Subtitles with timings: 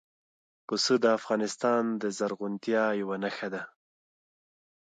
[0.67, 3.61] پسه د افغانستان د زرغونتیا یوه نښه ده.